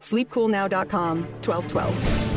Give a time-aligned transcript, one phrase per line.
[0.00, 2.30] Sleepcoolnow.com 1212.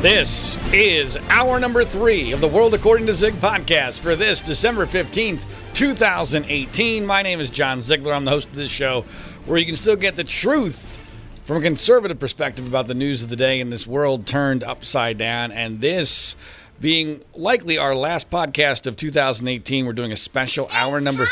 [0.00, 4.86] This is hour number three of the World According to Zig podcast for this December
[4.86, 5.40] 15th,
[5.74, 7.04] 2018.
[7.04, 8.14] My name is John Ziegler.
[8.14, 9.04] I'm the host of this show
[9.48, 11.00] where you can still get the truth
[11.44, 15.16] from a conservative perspective about the news of the day in this world turned upside
[15.16, 15.50] down.
[15.52, 16.36] And this
[16.78, 21.26] being likely our last podcast of 2018, we're doing a special hour number.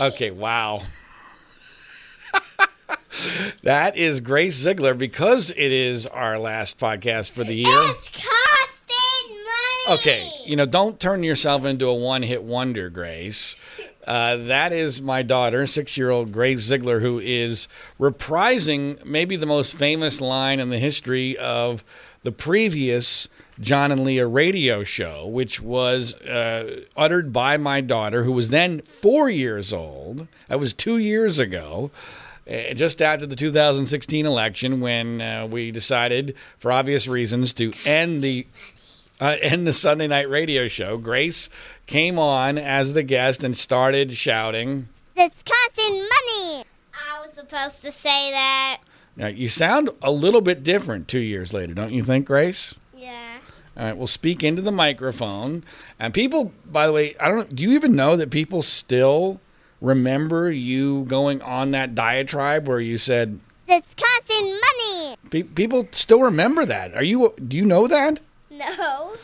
[0.00, 0.82] Okay, wow.
[3.62, 7.66] that is Grace Ziegler because it is our last podcast for the year.
[7.68, 10.00] It's costing money.
[10.00, 13.54] Okay, you know, don't turn yourself into a one hit wonder, Grace.
[14.06, 17.66] Uh, that is my daughter, six year old Grace Ziegler, who is
[17.98, 21.82] reprising maybe the most famous line in the history of
[22.22, 28.32] the previous John and Leah radio show, which was uh, uttered by my daughter, who
[28.32, 30.28] was then four years old.
[30.48, 31.90] That was two years ago.
[32.48, 38.22] Uh, just after the 2016 election, when uh, we decided, for obvious reasons, to end
[38.22, 38.46] the
[39.20, 41.48] uh, end the Sunday night radio show, Grace
[41.86, 44.88] came on as the guest and started shouting.
[45.16, 46.64] It's costing money.
[46.92, 48.78] I was supposed to say that.
[49.16, 52.74] Now, you sound a little bit different two years later, don't you think, Grace?
[52.94, 53.38] Yeah.
[53.76, 55.64] All right, we'll speak into the microphone.
[55.98, 57.54] And people, by the way, I don't.
[57.54, 59.40] Do you even know that people still
[59.80, 63.38] remember you going on that diatribe where you said
[63.68, 65.16] It's costing money.
[65.30, 66.94] pe- people still remember that?
[66.94, 67.34] Are you?
[67.46, 68.20] Do you know that?
[68.68, 69.14] No.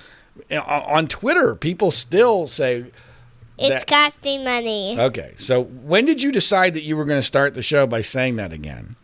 [0.51, 2.87] Uh, On Twitter, people still say.
[3.59, 4.97] It's That- costing money.
[4.99, 8.01] Okay, so when did you decide that you were going to start the show by
[8.01, 8.97] saying that again?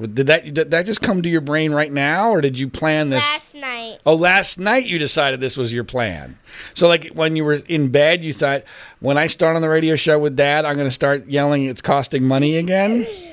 [0.00, 3.10] Did that did that just come to your brain right now, or did you plan
[3.10, 3.22] this?
[3.22, 3.98] Last night.
[4.04, 6.38] Oh, last night you decided this was your plan.
[6.74, 8.64] So, like when you were in bed, you thought,
[9.00, 11.82] when I start on the radio show with Dad, I'm going to start yelling, "It's
[11.82, 13.06] costing money again."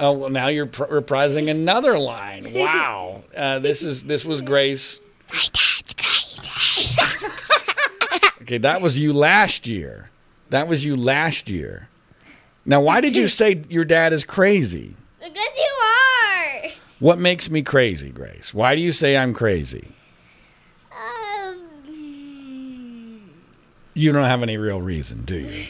[0.00, 2.52] Oh, well, now you're pr- reprising another line.
[2.54, 4.98] Wow, uh, this is this was Grace.
[5.30, 6.96] My dad's crazy.
[8.42, 10.10] Okay, that was you last year.
[10.48, 11.88] That was you last year.
[12.66, 14.96] Now, why did you say your dad is crazy?
[15.20, 16.70] because you are.
[16.98, 18.52] What makes me crazy, Grace?
[18.52, 19.88] Why do you say I'm crazy?
[20.90, 21.62] Um,
[23.94, 25.64] You don't have any real reason, do you?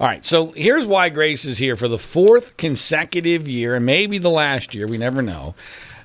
[0.00, 4.18] All right, so here's why Grace is here for the fourth consecutive year, and maybe
[4.18, 5.54] the last year, we never know.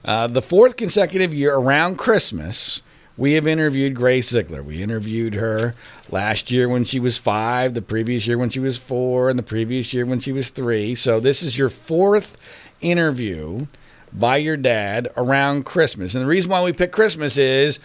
[0.03, 2.81] Uh, the fourth consecutive year around Christmas,
[3.17, 4.61] we have interviewed Grace Ziegler.
[4.61, 5.73] We interviewed her
[6.09, 9.43] last year when she was five, the previous year when she was four, and the
[9.43, 10.95] previous year when she was three.
[10.95, 12.37] So this is your fourth
[12.81, 13.67] interview
[14.13, 16.13] by your dad around Christmas.
[16.13, 17.79] And the reason why we pick Christmas is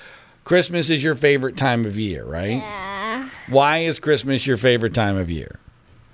[0.44, 2.58] Christmas is your favorite time of year, right?
[2.58, 3.28] yeah.
[3.48, 5.58] Why is Christmas your favorite time of year?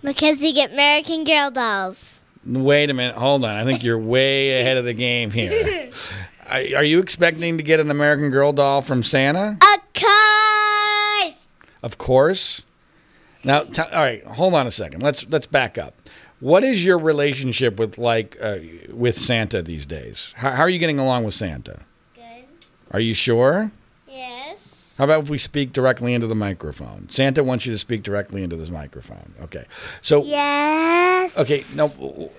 [0.06, 2.20] Because you get American Girl dolls.
[2.46, 3.16] Wait a minute.
[3.16, 3.56] Hold on.
[3.56, 5.90] I think you're way ahead of the game here.
[6.48, 9.58] Are are you expecting to get an American Girl doll from Santa?
[9.60, 11.34] Of course.
[11.82, 12.62] Of course.
[13.42, 14.24] Now, t- all right.
[14.24, 15.02] Hold on a second.
[15.02, 15.94] Let's let's back up.
[16.38, 18.58] What is your relationship with like uh,
[18.92, 20.32] with Santa these days?
[20.36, 21.80] How, how are you getting along with Santa?
[22.14, 22.44] Good.
[22.92, 23.72] Are you sure?
[24.98, 27.08] How about if we speak directly into the microphone?
[27.10, 29.34] Santa wants you to speak directly into this microphone.
[29.42, 29.64] Okay.
[30.00, 31.36] So Yes.
[31.36, 32.30] Okay, no,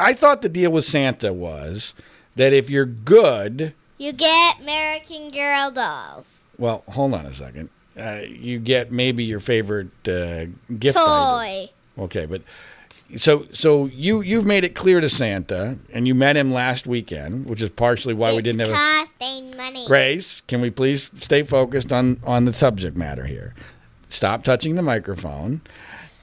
[0.00, 1.92] I thought the deal with Santa was
[2.36, 6.44] that if you're good, You get American Girl dolls.
[6.58, 7.68] well, hold on a second,
[7.98, 10.46] uh, you get maybe your favorite uh,
[10.78, 11.68] gift item.
[11.98, 12.04] Toy.
[12.04, 12.40] Okay, but
[13.16, 17.48] So so you you've made it clear to Santa, and you met him last weekend,
[17.48, 19.86] which is partially why we didn't have a costing money.
[19.86, 23.54] Grace, can we please stay focused on on the subject matter here?
[24.08, 25.62] Stop touching the microphone.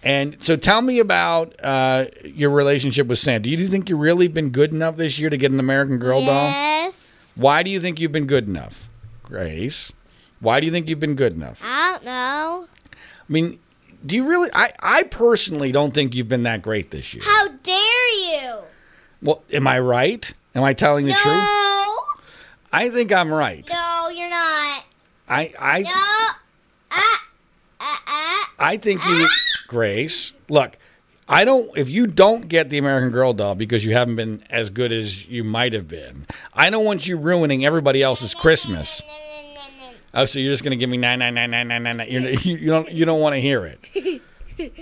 [0.01, 3.39] And so, tell me about uh, your relationship with Santa.
[3.42, 6.24] Do you think you've really been good enough this year to get an American Girl
[6.25, 6.50] doll?
[6.50, 7.33] Yes.
[7.36, 8.88] Why do you think you've been good enough,
[9.24, 9.92] Grace?
[10.39, 11.60] Why do you think you've been good enough?
[11.63, 12.68] I don't know.
[12.94, 13.60] I mean,
[14.06, 14.50] do you really?
[14.54, 17.24] I, I personally don't think you've been that great this year.
[17.25, 18.60] How dare you?
[19.22, 20.31] Well, am I right?
[20.56, 21.18] Am I telling the no.
[21.18, 22.30] truth?
[22.72, 23.68] I think I'm right.
[23.69, 24.86] No, you're not.
[25.28, 25.90] I I No.
[25.92, 27.25] Ah.
[27.80, 28.04] Ah.
[28.07, 28.54] Ah.
[28.60, 29.28] I think you,
[29.68, 30.34] Grace.
[30.50, 30.78] Look,
[31.28, 31.75] I don't.
[31.78, 35.28] If you don't get the American Girl doll because you haven't been as good as
[35.28, 39.02] you might have been, I don't want you ruining everybody else's Christmas.
[40.19, 41.98] Oh, so you're just gonna give me nine nine nine nine nine nine?
[41.98, 42.07] nine.
[42.10, 44.21] You're, you you don't you don't want to hear it.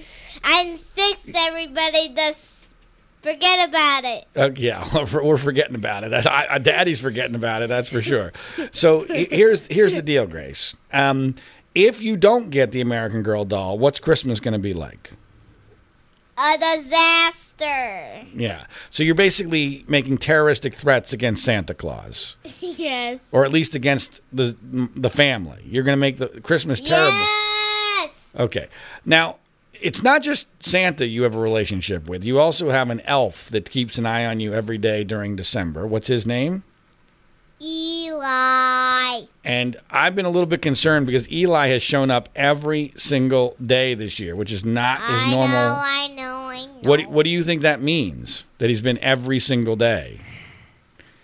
[0.44, 2.14] I'm six, everybody.
[2.16, 2.74] Just
[3.22, 4.28] forget about it.
[4.36, 6.14] Uh, yeah, we're we're forgetting about it.
[6.26, 7.70] I, I, Daddy's forgetting about it.
[7.70, 8.34] That's for sure.
[8.72, 10.76] So here's here's the deal, Grace.
[10.92, 11.36] Um,
[11.76, 15.14] if you don't get the American Girl doll, what's Christmas going to be like?
[16.38, 18.28] A disaster.
[18.36, 18.66] Yeah.
[18.92, 23.20] So you're basically making terroristic threats against Santa Claus, yes.
[23.32, 25.64] or at least against the the family.
[25.66, 27.18] You're going to make the Christmas terrible.
[27.18, 28.10] Yes.
[28.38, 28.68] Okay.
[29.06, 29.38] Now,
[29.74, 32.24] it's not just Santa you have a relationship with.
[32.24, 35.88] You also have an elf that keeps an eye on you every day during December.
[35.88, 36.64] What's his name?
[37.60, 38.07] Eli.
[39.44, 43.94] And I've been a little bit concerned because Eli has shown up every single day
[43.94, 45.50] this year, which is not his I normal.
[45.50, 46.90] know, I know, I know.
[46.90, 48.44] What do- What do you think that means?
[48.58, 50.20] That he's been every single day?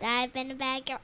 [0.01, 0.99] I've been a bad girl.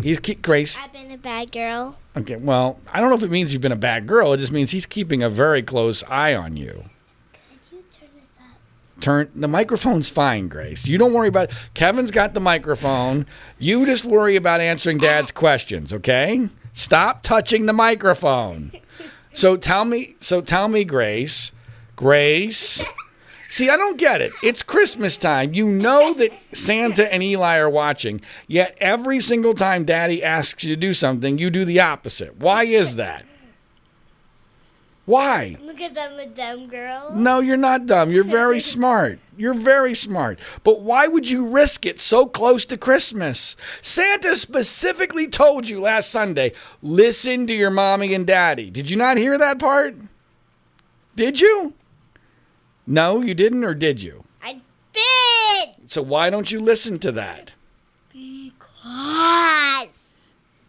[0.00, 0.78] He's keep Grace.
[0.78, 1.96] I've been a bad girl.
[2.16, 4.32] Okay, well, I don't know if it means you've been a bad girl.
[4.32, 6.84] It just means he's keeping a very close eye on you.
[6.84, 6.95] Could you turn this up?
[9.00, 10.86] Turn the microphone's fine, Grace.
[10.86, 11.50] You don't worry about.
[11.74, 13.26] Kevin's got the microphone.
[13.58, 15.92] You just worry about answering Dad's questions.
[15.92, 16.48] Okay?
[16.72, 18.72] Stop touching the microphone.
[19.32, 20.16] So tell me.
[20.20, 21.52] So tell me, Grace.
[21.94, 22.84] Grace.
[23.48, 24.32] See, I don't get it.
[24.42, 25.54] It's Christmas time.
[25.54, 30.74] You know that Santa and Eli are watching, yet every single time Daddy asks you
[30.74, 32.36] to do something, you do the opposite.
[32.36, 33.24] Why is that?
[35.06, 35.56] Why?
[35.64, 37.12] Because I'm a dumb girl.
[37.14, 38.10] No, you're not dumb.
[38.10, 39.20] You're very smart.
[39.36, 40.40] You're very smart.
[40.64, 43.56] But why would you risk it so close to Christmas?
[43.80, 48.68] Santa specifically told you last Sunday, listen to your mommy and daddy.
[48.68, 49.94] Did you not hear that part?
[51.14, 51.74] Did you?
[52.86, 54.24] No, you didn't, or did you?
[54.42, 54.60] I
[54.92, 55.90] did.
[55.90, 57.52] So why don't you listen to that?
[58.12, 59.88] Because.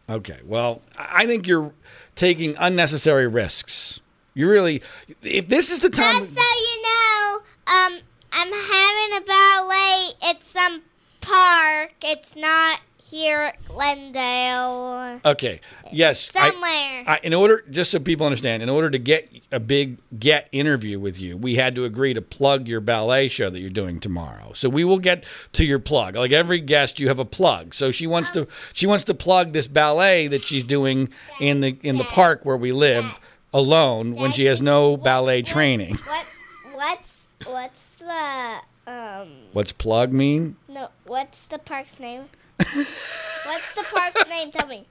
[0.10, 1.74] Okay, well, I I think you're
[2.16, 4.00] taking unnecessary risks.
[4.38, 4.84] You really,
[5.24, 6.20] if this is the time.
[6.20, 7.38] Just so you know,
[7.74, 8.00] um,
[8.32, 10.84] I'm having a ballet at some
[11.22, 11.94] park.
[12.04, 15.22] It's not here at Glendale.
[15.26, 15.60] Okay,
[15.92, 16.32] yes.
[16.32, 17.04] Somewhere.
[17.08, 21.00] I, in order, just so people understand, in order to get a big get interview
[21.00, 24.52] with you, we had to agree to plug your ballet show that you're doing tomorrow.
[24.54, 26.16] So we will get to your plug.
[26.16, 27.74] Like every guest, you have a plug.
[27.74, 31.80] So she wants to she wants to plug this ballet that she's doing in the
[31.82, 33.20] in the park where we live
[33.58, 35.98] alone when she has no ballet training.
[36.08, 36.26] What?
[36.74, 37.08] What's
[37.46, 39.30] what's the um?
[39.54, 40.56] What's plug mean?
[40.70, 42.26] No, what's the park's name?
[42.58, 44.52] what's the park's name?
[44.52, 44.86] Tell me.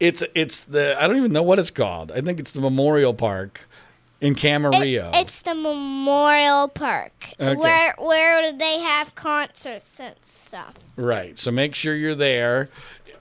[0.00, 2.10] It's it's the I don't even know what it's called.
[2.12, 3.68] I think it's the Memorial Park
[4.20, 5.10] in Camarillo.
[5.14, 7.54] It's the Memorial Park, Okay.
[7.54, 10.74] where where they have concerts and stuff.
[10.96, 11.38] Right.
[11.38, 12.68] So make sure you're there.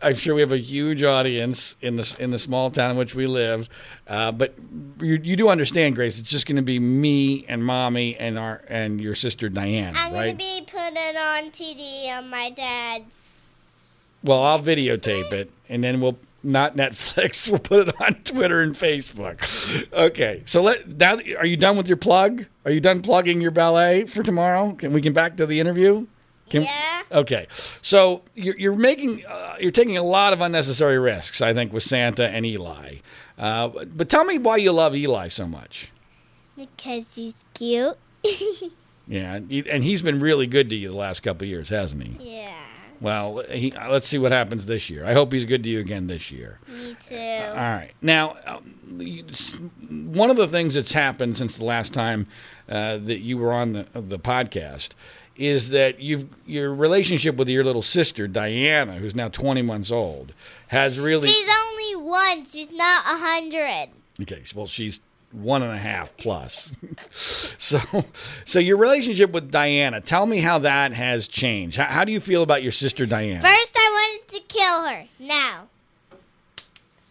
[0.02, 3.16] I'm sure we have a huge audience in the in the small town in which
[3.16, 3.68] we live,
[4.08, 4.54] uh, but
[5.00, 6.20] you, you do understand, Grace.
[6.20, 10.14] It's just going to be me and mommy and our and your sister Diane, I'm
[10.14, 10.26] right?
[10.28, 13.44] gonna be putting on TD on my dad's.
[14.24, 17.50] well, I'll videotape it, and then we'll not Netflix.
[17.50, 19.42] We'll put it on Twitter and Facebook.
[19.92, 20.44] Okay.
[20.46, 21.18] So let now.
[21.38, 22.46] Are you done with your plug?
[22.66, 24.74] Are you done plugging your ballet for tomorrow?
[24.74, 26.06] Can we get back to the interview?
[26.50, 27.02] Can- yeah.
[27.12, 27.48] Okay,
[27.82, 31.84] so you're, you're making uh, you're taking a lot of unnecessary risks, I think, with
[31.84, 32.96] Santa and Eli.
[33.38, 35.92] Uh, but tell me why you love Eli so much.
[36.58, 37.98] Because he's cute.
[39.10, 42.36] Yeah, and he's been really good to you the last couple of years, hasn't he?
[42.40, 42.52] yeah.
[43.00, 45.06] Well, he, let's see what happens this year.
[45.06, 46.60] I hope he's good to you again this year.
[46.68, 47.16] Me too.
[47.16, 47.92] All right.
[48.02, 48.74] Now, um,
[50.14, 52.28] one of the things that's happened since the last time
[52.68, 54.90] uh, that you were on the the podcast
[55.38, 60.34] is that you've your relationship with your little sister Diana, who's now 20 months old,
[60.70, 62.46] has really She's only one.
[62.46, 63.90] She's not a hundred.
[64.22, 64.44] okay.
[64.56, 65.00] Well, she's
[65.32, 66.76] one and a half plus.
[67.58, 67.80] so,
[68.46, 70.02] so your relationship with Diana.
[70.02, 71.78] Tell me how that has changed.
[71.78, 73.42] How, how do you feel about your sister Diana?
[73.42, 75.06] First, I wanted to kill her.
[75.20, 75.68] Now,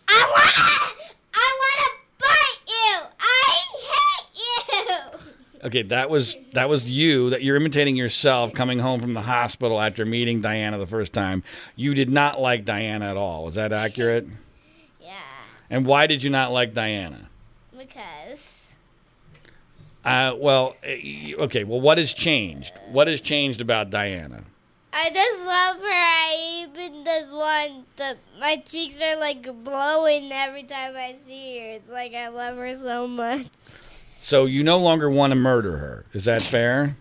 [0.09, 0.95] I wanna,
[1.35, 2.99] I wanna bite you.
[3.21, 3.59] I
[3.92, 5.55] hate you.
[5.66, 9.80] Okay, that was that was you that you're imitating yourself coming home from the hospital
[9.80, 11.42] after meeting Diana the first time.
[11.75, 13.44] You did not like Diana at all.
[13.44, 14.26] Was that accurate?
[15.00, 15.12] Yeah,
[15.70, 17.28] And why did you not like Diana?
[17.76, 18.75] because
[20.04, 21.64] Uh, well, eh, okay.
[21.64, 22.73] Well, what has changed?
[22.90, 24.44] What has changed about Diana?
[24.92, 25.85] I just love her.
[25.85, 31.70] I even just want the my cheeks are like glowing every time I see her.
[31.73, 33.46] It's like I love her so much.
[34.26, 36.04] So you no longer want to murder her.
[36.12, 36.97] Is that fair?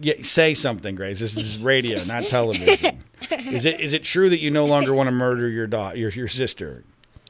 [0.00, 1.20] Yeah, say something, Grace.
[1.20, 3.04] This is radio, not television.
[3.30, 6.08] Is it is it true that you no longer want to murder your daughter, your
[6.10, 6.84] your sister?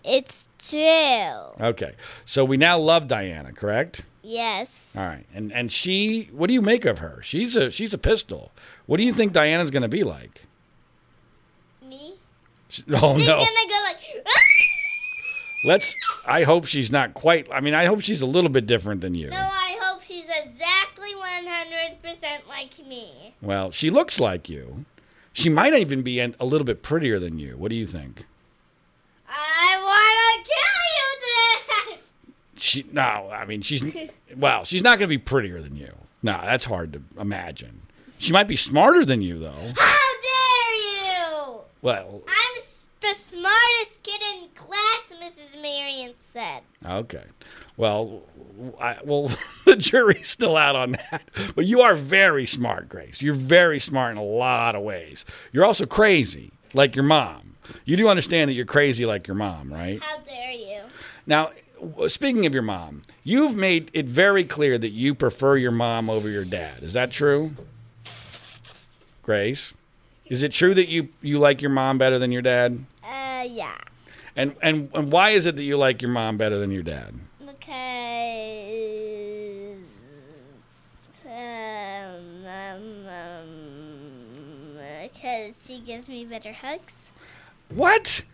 [0.05, 1.67] It's true.
[1.67, 1.95] Okay.
[2.25, 4.05] So we now love Diana, correct?
[4.23, 4.91] Yes.
[4.97, 5.27] All right.
[5.35, 7.21] And and she, what do you make of her?
[7.25, 8.53] She's a she's a pistol.
[8.87, 10.45] What do you think Diana's going to be like?
[11.85, 12.15] Me?
[12.69, 13.35] She- oh She's no.
[13.35, 14.27] gonna go like.
[15.65, 15.95] Let's
[16.27, 19.15] I hope she's not quite I mean I hope she's a little bit different than
[19.15, 19.31] you.
[19.31, 23.35] No, I hope she's exactly 100% like me.
[23.41, 24.85] Well, she looks like you.
[25.33, 27.57] She might even be a little bit prettier than you.
[27.57, 28.27] What do you think?
[29.29, 32.03] I want to kill you today.
[32.57, 35.93] She no, I mean she's well, she's not going to be prettier than you.
[36.23, 37.83] No, that's hard to imagine.
[38.19, 39.73] She might be smarter than you though.
[39.77, 41.61] How dare you?
[41.81, 42.52] Well, I'm
[43.03, 45.61] the smartest kid in class, Mrs.
[45.61, 46.63] Marion said.
[46.85, 47.25] okay.
[47.77, 48.23] Well,
[48.81, 49.31] I, well,
[49.65, 51.25] the jury's still out on that.
[51.55, 53.21] But you are very smart, Grace.
[53.23, 55.25] You're very smart in a lot of ways.
[55.53, 57.57] You're also crazy, like your mom.
[57.85, 60.03] You do understand that you're crazy like your mom, right?
[60.03, 60.81] How dare you?
[61.27, 61.51] Now,
[62.09, 66.29] speaking of your mom, you've made it very clear that you prefer your mom over
[66.29, 66.83] your dad.
[66.83, 67.53] Is that true?
[69.23, 69.73] Grace?
[70.27, 72.85] Is it true that you, you like your mom better than your dad?
[73.43, 73.77] Uh, yeah.
[74.37, 77.15] And, and and why is it that you like your mom better than your dad?
[77.41, 77.59] Because.
[81.27, 87.11] Um, um, um, because she gives me better hugs.
[87.69, 88.25] What?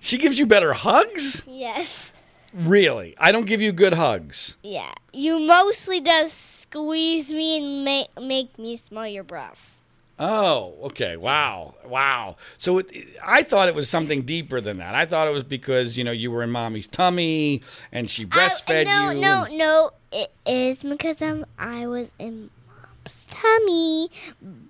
[0.00, 1.42] She gives you better hugs?
[1.46, 2.12] Yes.
[2.54, 3.14] Really?
[3.18, 4.56] I don't give you good hugs.
[4.62, 4.92] Yeah.
[5.12, 9.78] You mostly just squeeze me and make, make me smell your breath.
[10.18, 11.16] Oh, okay.
[11.16, 11.74] Wow.
[11.84, 12.36] Wow.
[12.58, 12.90] So it,
[13.24, 14.94] I thought it was something deeper than that.
[14.94, 18.84] I thought it was because, you know, you were in mommy's tummy and she breastfed
[18.84, 19.20] no, you.
[19.20, 24.10] No, and- no, It is because um, I was in mom's tummy,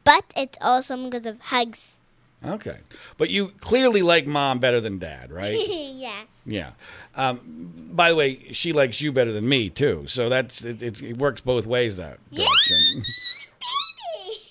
[0.04, 1.96] but it's also because of hugs.
[2.44, 2.78] Okay.
[3.18, 5.68] But you clearly like mom better than dad, right?
[5.68, 6.22] yeah.
[6.44, 6.70] yeah.
[7.14, 10.04] Um, by the way, she likes you better than me, too.
[10.06, 13.02] So that's it, it, it works both ways that direction.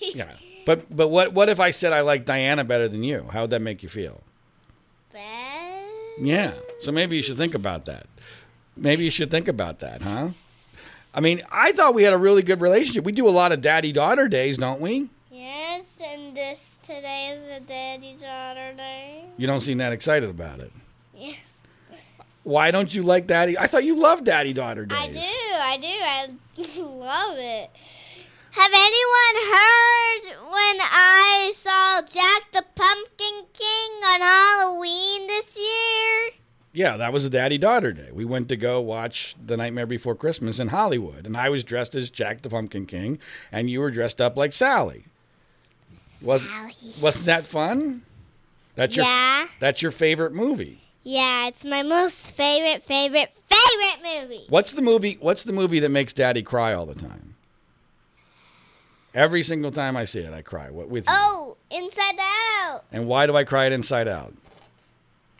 [0.00, 0.34] yeah.
[0.64, 3.26] But but what what if I said I like Diana better than you?
[3.32, 4.22] How would that make you feel?
[5.12, 5.84] Bad.
[6.20, 6.52] Yeah.
[6.80, 8.06] So maybe you should think about that.
[8.76, 10.28] Maybe you should think about that, huh?
[11.14, 13.04] I mean, I thought we had a really good relationship.
[13.04, 15.10] We do a lot of daddy daughter days, don't we?
[15.30, 19.24] Yes, and this today is a daddy daughter day.
[19.36, 20.72] You don't seem that excited about it.
[21.14, 21.36] Yes.
[22.44, 23.58] Why don't you like daddy?
[23.58, 24.98] I thought you loved daddy daughter days.
[24.98, 27.70] I do, I do, I love it.
[28.54, 36.30] Have anyone heard when I saw Jack the Pumpkin King on Halloween this year?
[36.74, 38.10] Yeah, that was a daddy daughter day.
[38.12, 41.94] We went to go watch The Nightmare Before Christmas in Hollywood, and I was dressed
[41.94, 43.18] as Jack the Pumpkin King,
[43.50, 45.04] and you were dressed up like Sally.
[46.22, 46.46] Was
[47.02, 48.02] wasn't that fun?
[48.74, 49.46] That's your Yeah.
[49.60, 50.82] that's your favorite movie.
[51.02, 54.44] Yeah, it's my most favorite, favorite, favorite movie.
[54.48, 55.16] What's the movie?
[55.20, 57.31] What's the movie that makes Daddy cry all the time?
[59.14, 60.70] Every single time I see it, I cry.
[60.70, 61.12] What with you?
[61.14, 62.84] Oh, Inside Out.
[62.92, 64.32] And why do I cry it Inside Out?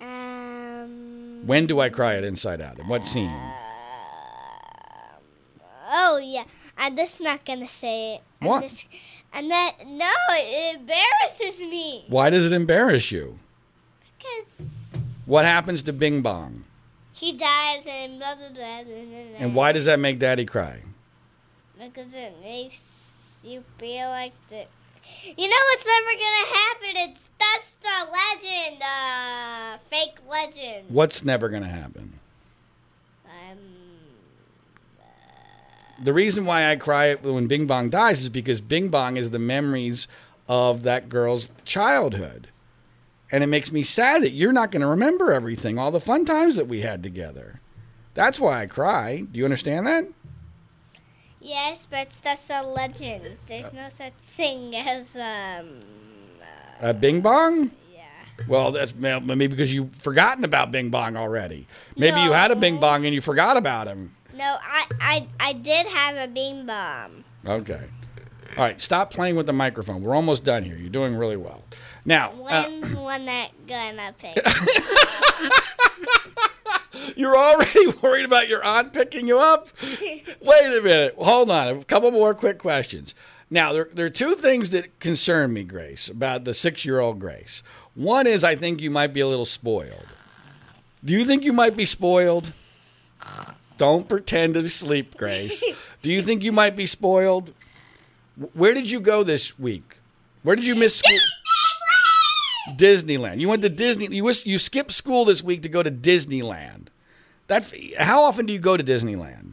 [0.00, 1.46] Um.
[1.46, 2.78] When do I cry it Inside Out?
[2.78, 3.32] In what scene?
[5.94, 6.44] Oh yeah,
[6.76, 8.20] I'm just not gonna say it.
[8.40, 8.62] I'm What?
[8.62, 8.86] Just,
[9.32, 12.04] and that no, it embarrasses me.
[12.08, 13.38] Why does it embarrass you?
[14.20, 14.66] Cause
[15.26, 16.64] What happens to Bing Bong?
[17.12, 18.82] he dies and blah blah blah.
[18.82, 19.38] blah, blah, blah.
[19.38, 20.80] And why does that make Daddy cry?
[21.78, 22.80] Because it makes
[23.44, 24.66] you feel like the.
[25.36, 27.10] You know what's never gonna happen?
[27.10, 30.86] It's that's the legend, uh, fake legend.
[30.88, 32.12] What's never to happen?
[33.26, 33.58] Um,
[36.02, 39.38] The reason why I cry when Bing Bong dies is because Bing Bong is the
[39.40, 40.06] memories
[40.48, 42.48] of that girl's childhood.
[43.32, 46.24] And it makes me sad that you're not going to remember everything, all the fun
[46.24, 47.60] times that we had together.
[48.14, 49.20] That's why I cry.
[49.22, 50.06] Do you understand that?
[51.42, 53.36] Yes, but that's a legend.
[53.46, 55.80] There's no such thing as um.
[56.80, 57.72] Uh, Bing Bong?
[57.92, 58.02] Yeah.
[58.48, 61.66] Well, that's maybe because you've forgotten about Bing Bong already.
[61.96, 64.14] Maybe you had a Bing Bong and you forgot about him.
[64.34, 67.24] No, I I I did have a Bing bomb.
[67.44, 67.82] Okay.
[68.56, 70.02] All right, stop playing with the microphone.
[70.02, 70.76] We're almost done here.
[70.76, 71.62] You're doing really well.
[72.04, 74.36] Now, uh, When's one that gonna pick?
[77.16, 79.68] you're already worried about your aunt picking you up?
[80.40, 81.14] Wait a minute.
[81.16, 81.78] Hold on.
[81.78, 83.14] A couple more quick questions.
[83.50, 87.18] Now, there, there are two things that concern me, Grace, about the six year old
[87.20, 87.62] Grace.
[87.94, 90.06] One is I think you might be a little spoiled.
[91.04, 92.52] Do you think you might be spoiled?
[93.76, 95.62] Don't pretend to sleep, Grace.
[96.02, 97.52] Do you think you might be spoiled?
[98.54, 99.98] Where did you go this week?
[100.42, 101.18] Where did you miss school?
[102.76, 103.38] Disneyland.
[103.38, 104.14] You went to Disney.
[104.14, 106.88] You was, you skipped school this week to go to Disneyland.
[107.46, 109.52] That how often do you go to Disneyland?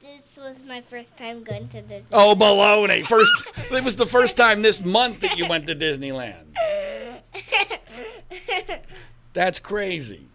[0.00, 2.06] this was my first time going to Disney.
[2.12, 3.06] Oh, baloney!
[3.06, 3.32] First,
[3.70, 6.44] it was the first time this month that you went to Disneyland.
[9.32, 10.26] That's crazy.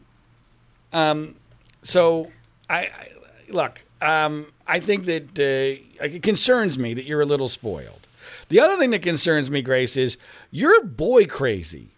[0.93, 1.35] Um,
[1.83, 2.27] so
[2.69, 3.09] I, I
[3.49, 3.83] look.
[4.01, 7.98] Um, I think that uh, it concerns me that you're a little spoiled.
[8.49, 10.17] The other thing that concerns me, Grace, is
[10.51, 11.91] you're boy crazy.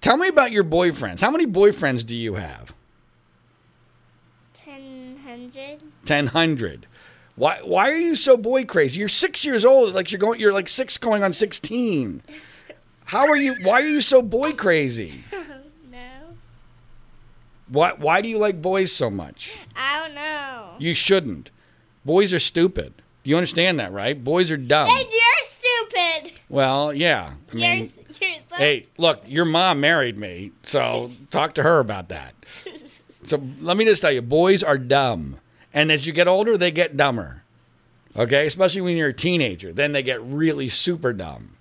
[0.00, 1.20] Tell me about your boyfriends.
[1.20, 2.72] How many boyfriends do you have?
[4.54, 5.82] Ten hundred.
[6.04, 6.86] Ten hundred.
[7.34, 7.60] Why?
[7.64, 9.00] Why are you so boy crazy?
[9.00, 9.94] You're six years old.
[9.94, 10.38] Like you're going.
[10.38, 12.22] You're like six going on sixteen.
[13.06, 13.56] How are you?
[13.62, 15.24] Why are you so boy crazy?
[15.90, 16.36] No.
[17.68, 17.92] Why?
[17.92, 19.56] Why do you like boys so much?
[19.74, 20.74] I don't know.
[20.78, 21.50] You shouldn't.
[22.04, 22.92] Boys are stupid.
[23.24, 24.22] You understand that, right?
[24.22, 24.88] Boys are dumb.
[24.88, 25.37] Hey, you're.
[26.48, 27.32] Well, yeah.
[27.52, 32.08] I You're, mean, you're hey, look, your mom married me, so talk to her about
[32.08, 32.34] that.
[33.24, 35.38] So let me just tell you, boys are dumb,
[35.74, 37.42] and as you get older, they get dumber.
[38.16, 41.56] Okay, especially when you're a teenager, then they get really super dumb.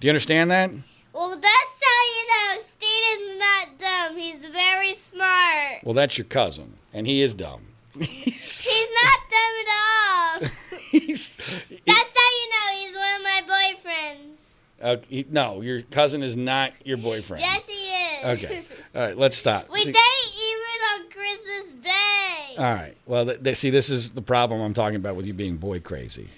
[0.00, 0.70] Do you understand that?
[1.12, 4.16] Well, that's how you know Steven's not dumb.
[4.16, 5.84] He's very smart.
[5.84, 7.67] Well, that's your cousin, and he is dumb.
[8.00, 10.48] He's not dumb at all.
[10.90, 11.48] He's, That's
[11.88, 13.42] how you know he's one of my
[13.84, 14.38] boyfriends.
[14.82, 17.42] uh, he- no, your cousin is not your boyfriend.
[17.42, 17.74] Yes, he
[18.28, 18.44] is.
[18.44, 18.62] Okay.
[18.94, 19.68] All right, let's stop.
[19.70, 22.54] we See- date even on Christmas Day.
[22.58, 22.96] All right.
[23.06, 25.80] Well, th- th- see, this is the problem I'm talking about with you being boy
[25.80, 26.28] crazy.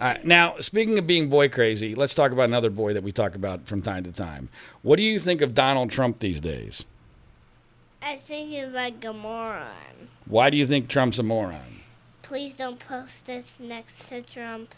[0.00, 0.24] Right.
[0.24, 3.66] Now, speaking of being boy crazy, let's talk about another boy that we talk about
[3.66, 4.48] from time to time.
[4.82, 6.84] What do you think of Donald Trump these days?
[8.04, 10.08] I think he's like a moron.
[10.26, 11.60] Why do you think Trump's a moron?
[12.22, 14.74] Please don't post this next to Trump.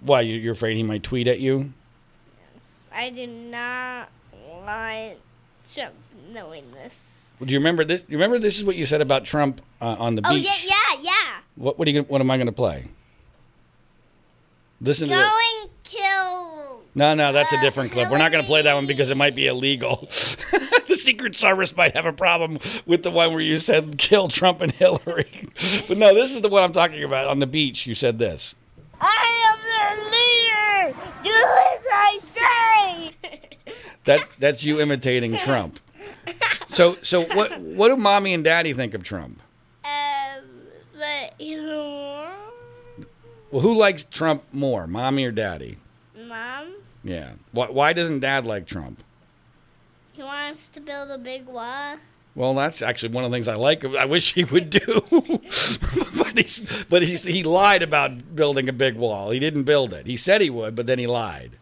[0.00, 1.72] Why you- you're afraid he might tweet at you?
[2.54, 4.08] Yes, I do not
[4.48, 5.18] want
[5.72, 5.94] Trump
[6.32, 6.94] knowing this.
[7.40, 8.04] Do you remember this?
[8.08, 10.44] You remember this is what you said about Trump uh, on the Oh beach?
[10.46, 11.38] yeah, yeah, yeah.
[11.56, 12.00] What, what are you?
[12.02, 12.86] Gonna, what am I going to play?
[14.80, 15.14] Listen to.
[15.14, 16.81] Go The, and kill.
[16.94, 18.10] No, no, that's a uh, different clip.
[18.10, 19.96] We're not going to play that one because it might be illegal.
[20.88, 24.60] the Secret Service might have a problem with the one where you said kill Trump
[24.60, 25.48] and Hillary.
[25.88, 27.28] but no, this is the one I'm talking about.
[27.28, 28.54] On the beach, you said this.
[29.00, 30.98] I am the leader.
[31.24, 33.10] Do as I say.
[34.04, 35.78] That's that's you imitating Trump.
[36.66, 39.40] So so what what do mommy and daddy think of Trump?
[39.84, 40.44] um,
[40.92, 42.32] but he's a.
[43.50, 45.76] Well, who likes Trump more, mommy or daddy?
[46.16, 47.32] Mom, Yeah.
[47.52, 49.02] Why, why doesn't dad like Trump?
[50.12, 51.96] he wants to build a big wall.
[52.34, 53.84] Well, that's actually one of the things I like.
[53.84, 58.96] I wish he would do, but he's but he's, he lied about building a big
[58.96, 59.30] wall.
[59.30, 60.06] He didn't build it.
[60.06, 61.58] He said he would, but then he lied.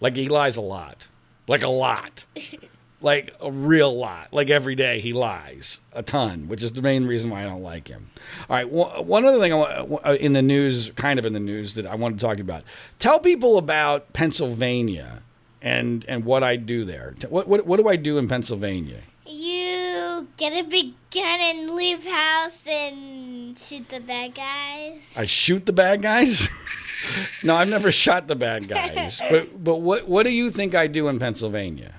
[0.00, 1.08] Like he lies a lot,
[1.48, 2.24] like a lot,
[3.04, 4.28] like a real lot.
[4.32, 7.62] Like every day he lies a ton, which is the main reason why I don't
[7.62, 8.10] like him.
[8.48, 11.34] All right, one one other thing I want, uh, in the news, kind of in
[11.34, 12.64] the news that I want to talk about.
[12.98, 15.22] Tell people about Pennsylvania
[15.62, 17.14] and and what I do there.
[17.28, 19.00] What what what do I do in Pennsylvania?
[19.26, 25.00] You get a big gun and leave house and shoot the bad guys.
[25.16, 26.48] I shoot the bad guys?
[27.42, 29.20] no, I've never shot the bad guys.
[29.30, 31.94] But but what what do you think I do in Pennsylvania?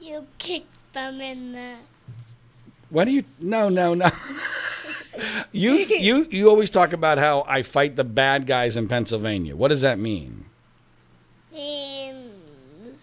[0.00, 1.74] You kick them in the.
[2.90, 4.08] What do you No, no, no.
[5.52, 9.56] you you you always talk about how I fight the bad guys in Pennsylvania.
[9.56, 10.46] What does that mean?
[11.52, 12.98] means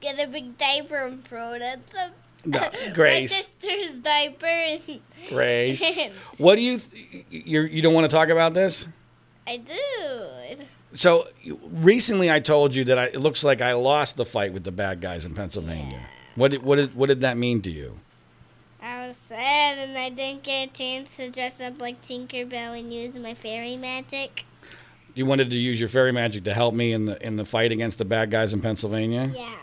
[0.00, 2.12] get a big diaper and throw it at them.
[2.44, 3.32] No, Grace.
[3.32, 4.46] My sister's diaper.
[4.46, 5.98] And Grace.
[6.38, 8.86] What do you th- you you don't want to talk about this?
[9.46, 10.66] I do.
[10.94, 11.28] So
[11.70, 14.72] recently I told you that I, it looks like I lost the fight with the
[14.72, 16.00] bad guys in Pennsylvania.
[16.34, 17.98] What did, what did what did that mean to you?
[18.80, 22.92] I don't sad, and I didn't get a chance to dress up like Tinkerbell and
[22.92, 24.44] use my fairy magic.
[25.14, 27.70] You wanted to use your fairy magic to help me in the in the fight
[27.70, 29.30] against the bad guys in Pennsylvania.
[29.34, 29.54] Yeah.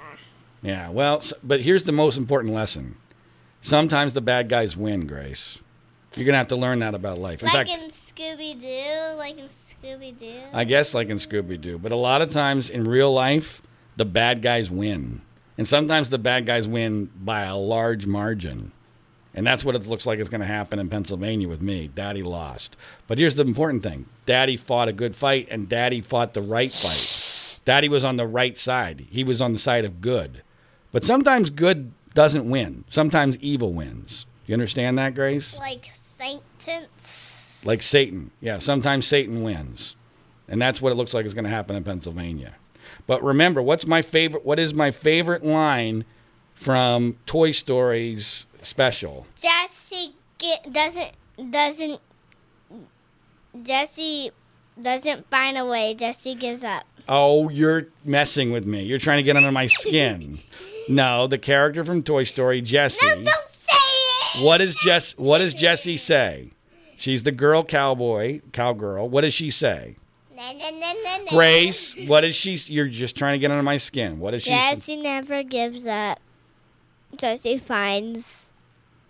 [0.62, 0.90] Yeah.
[0.90, 2.96] Well, s- but here's the most important lesson.
[3.62, 5.58] Sometimes the bad guys win, Grace.
[6.16, 7.42] You're gonna have to learn that about life.
[7.44, 10.42] In like fact, in Scooby Doo, like in Scooby Doo.
[10.52, 13.62] I guess like in Scooby Doo, but a lot of times in real life,
[13.96, 15.22] the bad guys win.
[15.58, 18.74] And sometimes the bad guys win by a large margin.
[19.34, 21.88] And that's what it looks like is going to happen in Pennsylvania with me.
[21.88, 22.76] Daddy lost.
[23.08, 26.74] But here's the important thing Daddy fought a good fight, and Daddy fought the right
[26.74, 27.62] fight.
[27.64, 30.42] Daddy was on the right side, he was on the side of good.
[30.92, 34.26] But sometimes good doesn't win, sometimes evil wins.
[34.46, 35.56] You understand that, Grace?
[35.56, 37.29] like Saintance.
[37.64, 38.32] Like Satan.
[38.42, 39.96] Yeah, sometimes Satan wins.
[40.48, 42.56] And that's what it looks like is going to happen in Pennsylvania.
[43.06, 46.06] But remember, what's my favorite what is my favorite line
[46.54, 49.28] from Toy Story's special?
[49.36, 51.12] Jessie get, doesn't
[51.52, 52.00] doesn't
[53.64, 54.32] Jessie
[54.80, 55.94] doesn't find a way.
[55.94, 56.84] Jessie gives up.
[57.08, 58.84] Oh, you're messing with me.
[58.84, 60.40] You're trying to get under my skin.
[60.90, 63.08] no, the character from Toy Story, Jessie.
[63.08, 64.46] No, don't say it.
[64.46, 66.52] What does Jess what does Jessie say?
[67.00, 69.08] She's the girl cowboy, cowgirl.
[69.08, 69.96] What does she say?
[70.36, 71.32] Na, na, na, na, na.
[71.32, 74.20] Grace, what is she you're just trying to get under my skin.
[74.20, 74.72] What does she say?
[74.72, 76.20] Jessie never gives up.
[77.18, 78.52] Jessie finds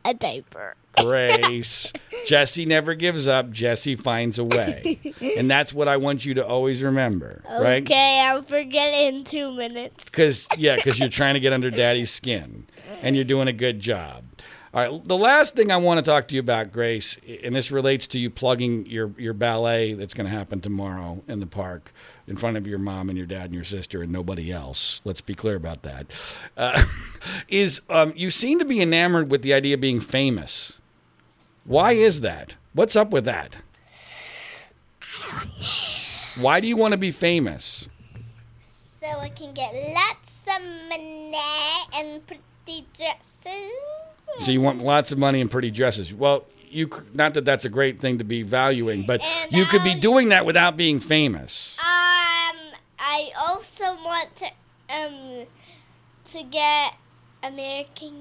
[0.05, 0.75] a diaper.
[1.01, 1.91] Grace.
[2.27, 3.49] Jessie never gives up.
[3.49, 4.99] Jessie finds a way.
[5.37, 7.81] And that's what I want you to always remember, right?
[7.83, 10.03] Okay, I'll forget it in two minutes.
[10.03, 12.67] Because, yeah, because you're trying to get under daddy's skin
[13.01, 14.23] and you're doing a good job.
[14.71, 15.07] All right.
[15.07, 18.19] The last thing I want to talk to you about, Grace, and this relates to
[18.19, 21.91] you plugging your, your ballet that's going to happen tomorrow in the park
[22.27, 25.01] in front of your mom and your dad and your sister and nobody else.
[25.03, 26.05] Let's be clear about that.
[26.55, 26.85] Uh,
[27.49, 30.73] is um, you seem to be enamored with the idea of being famous.
[31.65, 32.55] Why is that?
[32.73, 33.55] What's up with that?
[36.39, 37.89] Why do you want to be famous?
[38.99, 41.33] So I can get lots of money
[41.95, 44.08] and pretty dresses.
[44.39, 46.13] So you want lots of money and pretty dresses.
[46.13, 49.83] Well, you not that that's a great thing to be valuing, but And you could
[49.83, 51.75] be doing that without being famous.
[51.79, 52.57] Um,
[52.99, 54.45] I also want to
[54.95, 55.45] um
[56.31, 56.95] to get
[57.43, 58.13] American.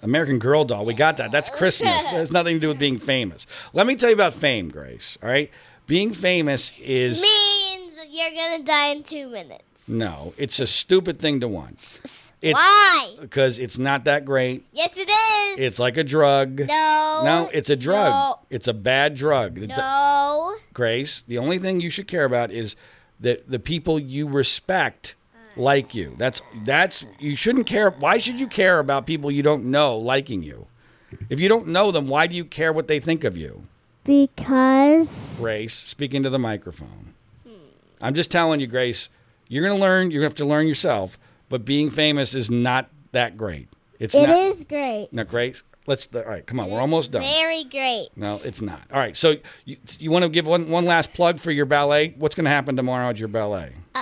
[0.00, 1.30] American Girl doll, we got that.
[1.30, 2.02] That's Christmas.
[2.04, 3.46] That has nothing to do with being famous.
[3.72, 5.16] Let me tell you about fame, Grace.
[5.22, 5.50] All right,
[5.86, 9.62] being famous is Means you're gonna die in two minutes.
[9.86, 12.00] no, it's a stupid thing to want.
[12.42, 13.16] It's Why?
[13.20, 14.64] because it's not that great.
[14.72, 15.58] Yes, it is.
[15.58, 16.58] It's like a drug.
[16.58, 17.22] no.
[17.24, 18.12] No, it's a drug.
[18.12, 18.38] No.
[18.50, 19.58] It's a bad drug.
[19.58, 20.56] No.
[20.74, 22.74] Grace, the only thing you should care about is
[23.20, 25.14] that the people you respect
[25.56, 26.14] like you.
[26.18, 27.90] That's that's you shouldn't care.
[27.90, 30.66] Why should you care about people you don't know liking you?
[31.28, 33.66] If you don't know them, why do you care what they think of you?
[34.04, 35.36] Because.
[35.38, 37.14] Grace, speaking to the microphone.
[38.00, 39.08] I'm just telling you, Grace,
[39.48, 41.18] you're going to learn, you're going to have to learn yourself,
[41.52, 43.68] but being famous is not that great.
[43.98, 45.10] It's It not is great.
[45.12, 45.62] No, Grace.
[45.86, 46.70] Let's all right, come on.
[46.70, 47.20] We're almost done.
[47.20, 48.08] Very great.
[48.16, 48.80] No, it's not.
[48.90, 49.14] All right.
[49.14, 49.36] So
[49.66, 52.14] you, you want to give one, one last plug for your ballet?
[52.16, 53.74] What's going to happen tomorrow at your ballet?
[53.94, 54.00] Uh.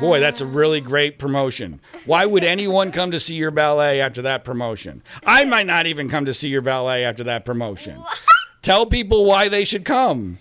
[0.00, 1.78] Boy, that's a really great promotion.
[2.06, 5.02] Why would anyone come to see your ballet after that promotion?
[5.26, 8.02] I might not even come to see your ballet after that promotion.
[8.62, 10.38] Tell people why they should come.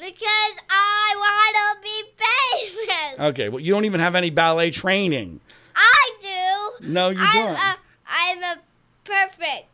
[0.00, 3.20] Because I want to be famous.
[3.30, 5.40] Okay, well, you don't even have any ballet training.
[5.76, 6.10] I
[6.80, 6.86] do.
[6.88, 7.56] No, you I'm don't.
[7.56, 7.74] A,
[8.08, 8.56] I'm a
[9.04, 9.66] perfect.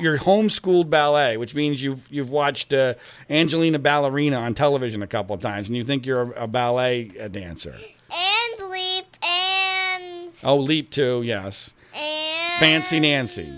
[0.00, 2.94] You're, homeschooled ballet, which means you've you've watched uh,
[3.30, 7.12] Angelina Ballerina on television a couple of times, and you think you're a, a ballet
[7.20, 7.76] uh, dancer.
[8.10, 11.70] and leap and Oh, leap too, yes.
[11.94, 13.48] and Fancy Nancy.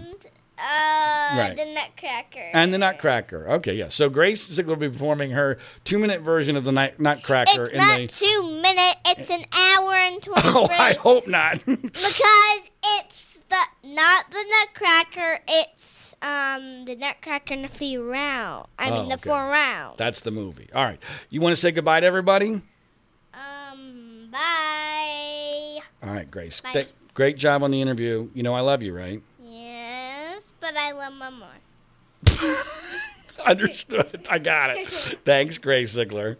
[0.58, 1.58] Uh, Right.
[2.02, 2.50] Nutcracker.
[2.52, 3.48] And the Nutcracker.
[3.54, 3.88] Okay, yeah.
[3.88, 7.72] So Grace Ziegler will be performing her two minute version of the Nut- Nutcracker it's
[7.72, 8.06] in not the.
[8.08, 8.96] two minutes.
[9.06, 11.64] It's an hour and twenty Oh, I hope not.
[11.66, 15.40] because it's the not the Nutcracker.
[15.48, 18.66] It's um the Nutcracker in the few round.
[18.78, 19.28] I Oh, mean the okay.
[19.30, 19.96] four rounds.
[19.98, 20.68] That's the movie.
[20.74, 21.00] All right.
[21.30, 22.60] You want to say goodbye to everybody?
[23.34, 24.28] Um.
[24.30, 25.78] Bye.
[26.02, 26.60] All right, Grace.
[26.60, 26.72] Bye.
[26.72, 28.28] Th- great job on the interview.
[28.34, 29.22] You know I love you, right?
[29.40, 31.48] Yes, but I love Mom more.
[33.46, 34.26] Understood.
[34.30, 34.88] I got it.
[35.24, 36.38] Thanks, Grace Ziegler.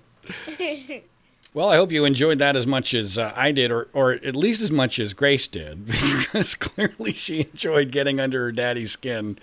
[1.54, 4.34] Well, I hope you enjoyed that as much as uh, I did, or, or at
[4.34, 5.84] least as much as Grace did,
[6.22, 9.38] because clearly she enjoyed getting under her daddy's skin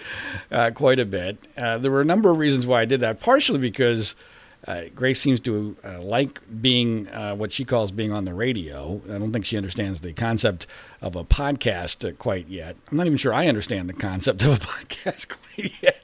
[0.49, 1.37] uh, quite a bit.
[1.55, 4.15] Uh, there were a number of reasons why I did that, partially because
[4.67, 9.01] uh, Grace seems to uh, like being uh, what she calls being on the radio.
[9.05, 10.67] I don't think she understands the concept
[11.01, 12.75] of a podcast uh, quite yet.
[12.91, 16.03] I'm not even sure I understand the concept of a podcast quite yet.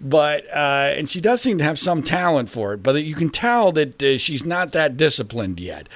[0.00, 3.30] But uh, and she does seem to have some talent for it, but you can
[3.30, 5.88] tell that uh, she's not that disciplined yet.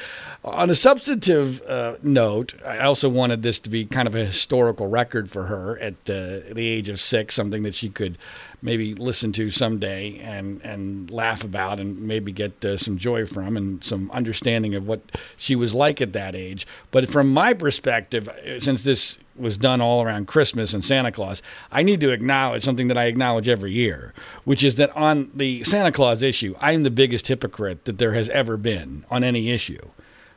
[0.42, 1.60] On a substantive
[2.02, 6.02] note, I also wanted this to be kind of a historical record for her at
[6.06, 8.16] the age of six, something that she could
[8.62, 13.56] maybe listen to someday and, and laugh about and maybe get uh, some joy from
[13.56, 15.00] and some understanding of what
[15.36, 16.66] she was like at that age.
[16.90, 21.42] But from my perspective, since this was done all around Christmas and Santa Claus,
[21.72, 24.12] I need to acknowledge something that I acknowledge every year,
[24.44, 28.28] which is that on the Santa Claus issue, I'm the biggest hypocrite that there has
[28.30, 29.88] ever been on any issue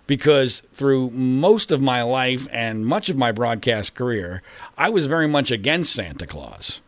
[0.07, 4.41] because through most of my life and much of my broadcast career,
[4.77, 6.81] I was very much against Santa Claus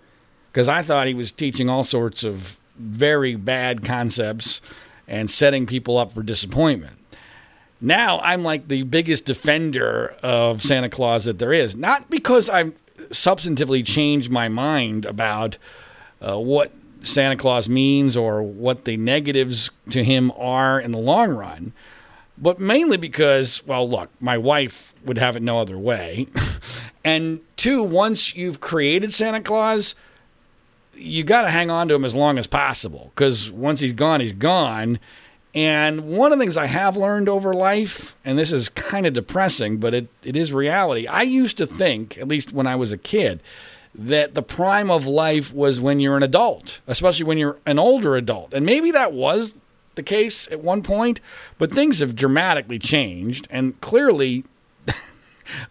[0.56, 4.62] because I thought he was teaching all sorts of very bad concepts
[5.06, 6.96] and setting people up for disappointment.
[7.82, 12.74] Now I'm like the biggest defender of Santa Claus that there is, not because I've
[13.10, 15.58] substantively changed my mind about
[16.22, 21.32] uh, what Santa Claus means or what the negatives to him are in the long
[21.32, 21.74] run
[22.38, 26.28] but mainly because, well, look, my wife would have it no other way.
[27.06, 29.96] and two, once you've created Santa Claus,
[30.96, 34.22] you got to hang on to him as long as possible because once he's gone,
[34.22, 35.00] he's gone.
[35.54, 39.14] And one of the things I have learned over life, and this is kind of
[39.14, 41.08] depressing, but it, it is reality.
[41.08, 43.42] I used to think, at least when I was a kid,
[43.98, 48.18] that the prime of life was when you're an adult, especially when you're an older
[48.18, 48.54] adult.
[48.54, 49.54] And maybe that was
[49.96, 51.22] the case at one point,
[51.58, 54.44] but things have dramatically changed, and clearly,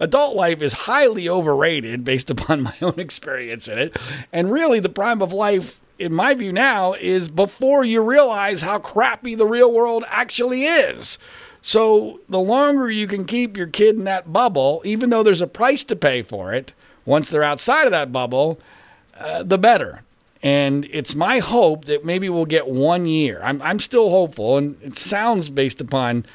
[0.01, 3.97] adult life is highly overrated based upon my own experience in it.
[4.33, 8.79] And really, the prime of life, in my view now, is before you realize how
[8.79, 11.19] crappy the real world actually is.
[11.63, 15.47] So, the longer you can keep your kid in that bubble, even though there's a
[15.47, 16.75] price to pay for it,
[17.07, 18.59] once they're outside of that bubble,
[19.19, 20.03] uh, the better.
[20.43, 23.41] And it's my hope that maybe we'll get one year.
[23.43, 26.27] I'm, I'm still hopeful, and it sounds based upon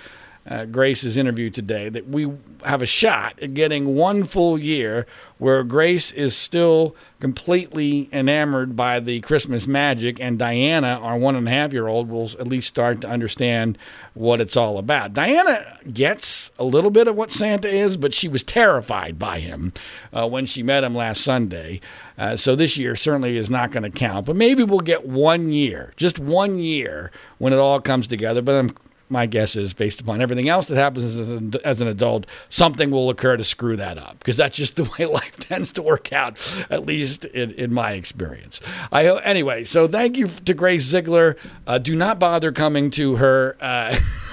[0.48, 2.32] uh, Grace's interview today that we
[2.66, 5.06] have a shot at getting one full year
[5.38, 11.48] where Grace is still completely enamored by the Christmas magic, and Diana, our one and
[11.48, 13.78] a half year old, will at least start to understand
[14.14, 15.14] what it's all about.
[15.14, 19.72] Diana gets a little bit of what Santa is, but she was terrified by him
[20.12, 21.80] uh, when she met him last Sunday.
[22.18, 25.52] Uh, so this year certainly is not going to count, but maybe we'll get one
[25.52, 28.42] year, just one year when it all comes together.
[28.42, 28.76] But I'm
[29.10, 32.92] my guess is based upon everything else that happens as an, as an adult, something
[32.92, 36.14] will occur to screw that up because that's just the way life tends to work
[36.14, 36.38] out,
[36.70, 38.62] at least in, in my experience.
[38.92, 39.64] I anyway.
[39.64, 41.38] So thank you to Grace Ziegler.
[41.66, 43.58] Uh, do not bother coming to her.
[43.60, 43.96] Uh,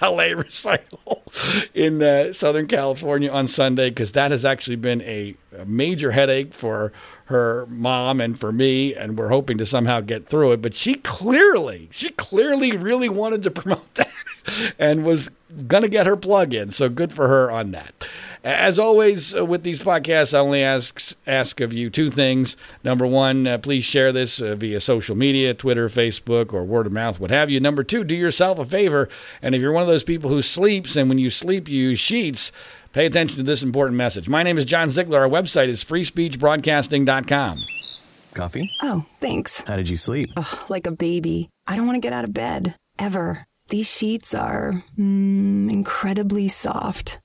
[0.00, 1.22] ballet recital
[1.74, 6.54] in uh, Southern California on Sunday because that has actually been a, a, major headache
[6.54, 6.92] for
[7.26, 10.62] her mom and for me, and we're hoping to somehow get through it.
[10.62, 14.10] But she clearly, she clearly really wanted to promote that
[14.78, 15.30] and was
[15.66, 16.70] going to get her plug in.
[16.70, 18.06] So good for her on that.
[18.44, 22.58] As always, uh, with these podcasts, I only ask ask of you two things.
[22.84, 26.92] Number one, uh, please share this uh, via social media, Twitter, Facebook, or word of
[26.92, 27.58] mouth, what have you.
[27.58, 29.08] Number two, do yourself a favor,
[29.40, 32.00] and if you're one of those people who sleeps and when you sleep you use
[32.00, 32.52] sheets,
[32.92, 34.28] pay attention to this important message.
[34.28, 35.20] My name is John Ziegler.
[35.20, 37.58] Our website is freespeechbroadcasting.com.
[38.34, 38.70] Coffee?
[38.82, 39.62] Oh, thanks.
[39.62, 40.28] How did you sleep?
[40.36, 41.48] Ugh, like a baby.
[41.66, 43.46] I don't want to get out of bed ever.
[43.70, 47.18] These sheets are mm, incredibly soft.